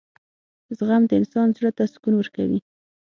•زغم 0.77 1.03
د 1.07 1.11
انسان 1.19 1.47
زړۀ 1.55 1.71
ته 1.77 1.83
سکون 1.93 2.13
ورکوي. 2.17 2.59